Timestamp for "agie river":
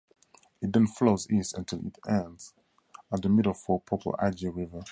4.17-4.81